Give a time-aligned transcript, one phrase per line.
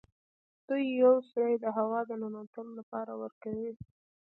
[0.67, 3.71] دوی یو سوری د هوا د ننوتلو لپاره ورکوي.